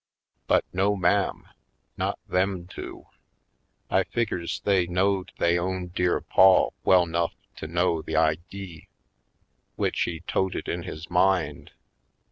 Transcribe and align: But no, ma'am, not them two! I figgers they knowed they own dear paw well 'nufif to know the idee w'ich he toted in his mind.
But 0.47 0.65
no, 0.73 0.95
ma'am, 0.95 1.47
not 1.95 2.17
them 2.27 2.65
two! 2.65 3.05
I 3.87 4.03
figgers 4.03 4.59
they 4.63 4.87
knowed 4.87 5.31
they 5.37 5.59
own 5.59 5.89
dear 5.89 6.21
paw 6.21 6.71
well 6.83 7.05
'nufif 7.05 7.35
to 7.57 7.67
know 7.67 8.01
the 8.01 8.15
idee 8.15 8.87
w'ich 9.77 10.01
he 10.05 10.21
toted 10.21 10.67
in 10.67 10.81
his 10.81 11.07
mind. 11.11 11.73